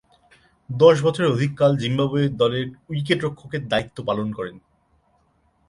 দশ 0.69 0.95
বছরের 1.01 1.31
অধিককাল 1.31 1.71
জিম্বাবুয়ে 1.77 2.25
দলের 2.31 2.65
উইকেট-রক্ষকের 2.89 3.61
দায়িত্ব 3.67 3.97
পালন 4.05 4.27
করেন। 4.31 4.55